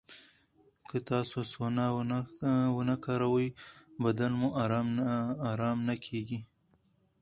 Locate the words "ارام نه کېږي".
5.51-6.39